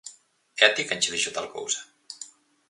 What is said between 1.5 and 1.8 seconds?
cousa?